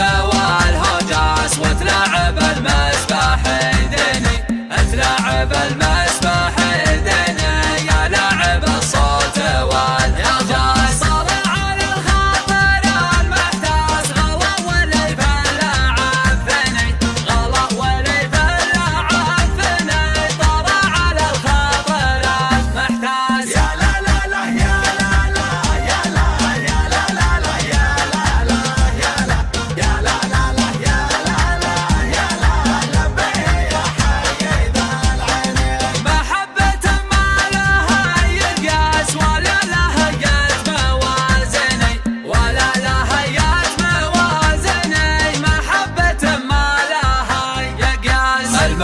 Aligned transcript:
والهجاس 0.00 1.58
وتلاعب 1.58 2.38
المسبح 2.38 3.38
يديني 3.82 4.36
تلاعب 4.92 5.52
المسبح 5.52 5.81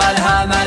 I'm 0.01 0.15
a 0.15 0.15
Valhalla. 0.15 0.58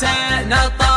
سنطلع 0.00 0.89